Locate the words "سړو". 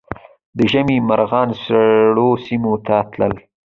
1.63-2.29